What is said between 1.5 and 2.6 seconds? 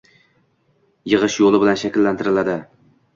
bilan shakllantiriladi.